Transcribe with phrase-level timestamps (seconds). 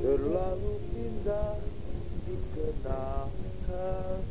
[0.00, 1.58] Terlalu indah
[2.22, 4.22] dikenakan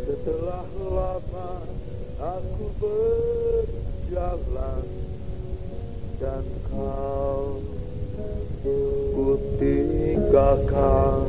[0.00, 1.52] Setelah lama
[2.24, 4.84] aku berjalan
[6.16, 7.60] Dan kau
[9.12, 11.28] ku tinggalkan.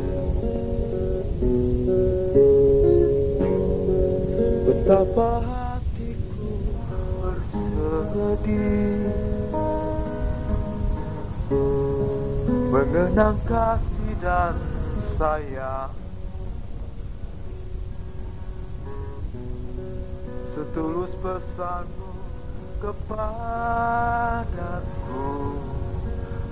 [4.87, 6.63] Betapa hatiku
[7.75, 9.11] bersedih.
[12.71, 14.55] Mengenang kasih dan
[15.19, 15.91] sayang.
[20.55, 22.15] Setulus pesanmu
[22.79, 23.27] kepadaku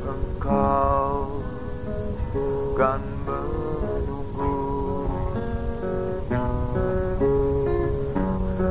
[0.04, 1.40] Engkau
[2.76, 3.00] kan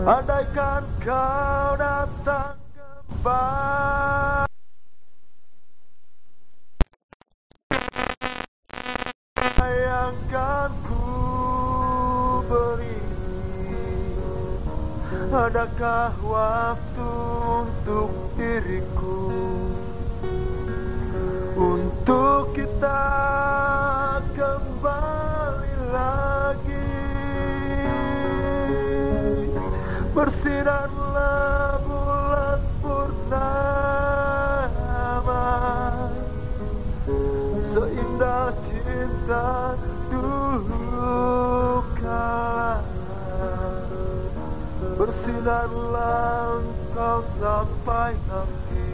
[0.05, 4.53] Andaikan kau datang kembali
[10.85, 11.09] ku
[12.45, 13.01] beri.
[15.33, 17.13] Adakah waktu
[17.65, 19.24] untuk diriku
[30.15, 33.43] Bersinarlah bulan purnama.
[37.67, 39.75] Seindah cinta
[40.07, 42.79] dulu kala
[45.03, 48.87] Bersinarlah engkau sampai nanti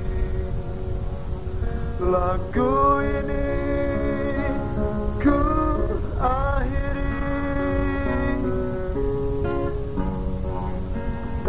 [2.01, 3.45] Lagu ini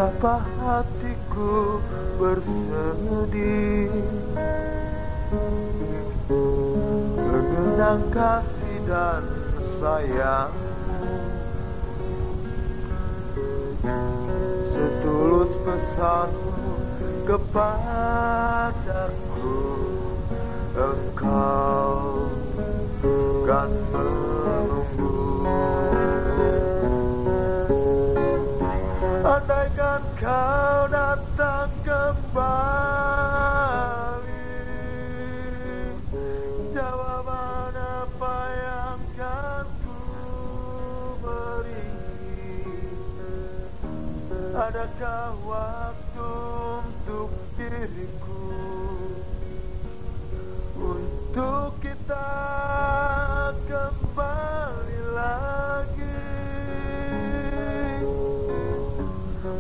[0.02, 1.78] Betapa hatiku
[2.18, 3.86] bersedih.
[7.22, 9.22] Mengenang kasih dan
[9.78, 10.50] sayang.
[14.74, 16.82] Setulus pesanmu
[17.30, 18.26] kepadaku
[20.82, 22.26] Engkau
[23.46, 23.70] kan
[44.62, 46.34] Adakah waktu
[46.86, 48.46] untuk diriku?
[50.78, 52.30] Untuk kita
[53.66, 56.30] kembali lagi.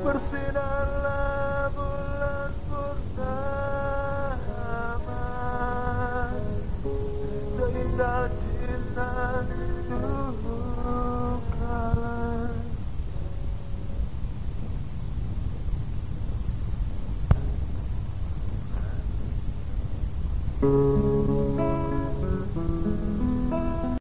[0.05, 1.30] Bersinarlah